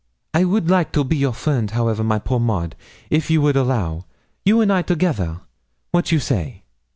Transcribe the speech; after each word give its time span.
I 0.33 0.45
would 0.45 0.67
like 0.67 0.91
to 0.93 1.03
be 1.03 1.15
your 1.17 1.31
friend, 1.31 1.69
however, 1.69 2.03
my 2.03 2.17
poor 2.17 2.39
Maud, 2.39 2.75
if 3.11 3.29
you 3.29 3.39
would 3.43 3.55
allow 3.55 4.05
you 4.43 4.59
and 4.59 4.73
I 4.73 4.81
together 4.81 5.41
wat 5.93 6.11
you 6.11 6.17
say?' 6.19 6.63